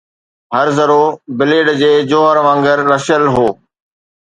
[0.55, 1.03] هر ذرو،
[1.37, 3.47] بليڊ جي جوهر وانگر، رسيل هو